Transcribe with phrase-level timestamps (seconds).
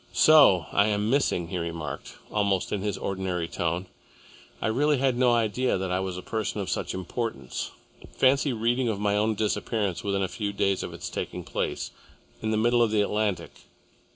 [0.13, 3.85] "So I am missing," he remarked, almost in his ordinary tone.
[4.59, 7.69] "I really had no idea that I was a person of such importance.
[8.11, 11.91] Fancy reading of my own disappearance within a few days of its taking place,
[12.41, 13.51] in the middle of the Atlantic!"